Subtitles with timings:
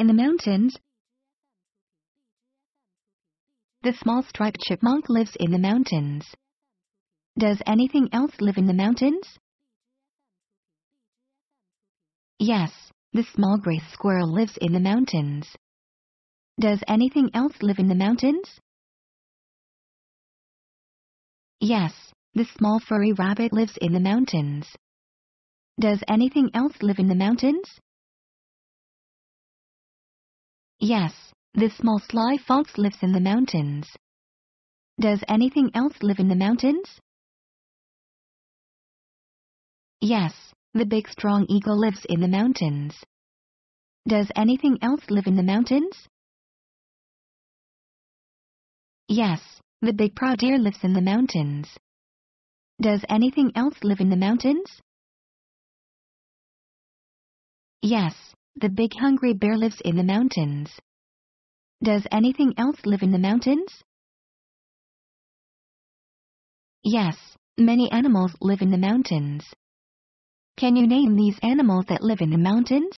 [0.00, 0.78] in the mountains.
[3.82, 6.24] The small striped chipmunk lives in the mountains.
[7.38, 9.38] Does anything else live in the mountains?
[12.38, 12.72] Yes,
[13.12, 15.54] the small gray squirrel lives in the mountains.
[16.58, 18.58] Does anything else live in the mountains?
[21.60, 21.92] Yes,
[22.32, 24.66] the small furry rabbit lives in the mountains.
[25.78, 27.80] Does anything else live in the mountains?
[30.80, 31.12] Yes,
[31.52, 33.86] the small sly fox lives in the mountains.
[34.98, 37.00] Does anything else live in the mountains?
[40.00, 43.04] Yes, the big strong eagle lives in the mountains.
[44.08, 46.08] Does anything else live in the mountains?
[49.06, 51.76] Yes, the big proud deer lives in the mountains.
[52.80, 54.80] Does anything else live in the mountains?
[57.82, 58.29] Yes,
[58.60, 60.70] the big hungry bear lives in the mountains.
[61.82, 63.82] Does anything else live in the mountains?
[66.82, 67.16] Yes,
[67.58, 69.44] many animals live in the mountains.
[70.56, 72.88] Can you name these animals that live in the mountains?